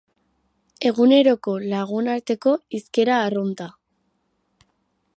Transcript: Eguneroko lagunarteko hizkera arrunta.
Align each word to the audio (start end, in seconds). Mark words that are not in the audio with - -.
Eguneroko 0.91 1.53
lagunarteko 1.73 2.57
hizkera 2.79 3.23
arrunta. 3.29 3.73